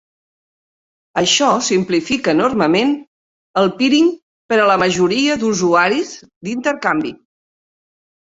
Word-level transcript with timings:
Això 1.21 1.49
simplifica 1.65 2.33
enormement 2.37 2.95
el 3.61 3.69
peering 3.81 4.09
per 4.53 4.59
a 4.61 4.65
la 4.71 4.79
majoria 4.85 5.37
d'usuaris 5.43 6.15
d'intercanvi. 6.49 7.13